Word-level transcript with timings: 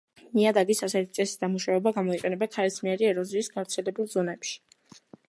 ნიადაგის 0.37 0.79
ასეთი 0.87 1.11
წესით 1.17 1.43
დამუშავება 1.43 1.93
გამოიყენება 1.99 2.49
ქარისმიერი 2.57 3.09
ეროზიის 3.13 3.53
გავრცელებულ 3.59 4.11
ზონებში. 4.15 4.57